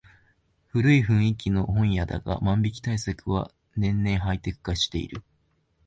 [0.71, 5.21] 古い雰囲気の本屋だが万引き対策は年々ハイテク化している